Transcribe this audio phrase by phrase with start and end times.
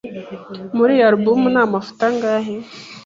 [0.77, 2.55] Muri iyi alubumu ni amafoto angahe?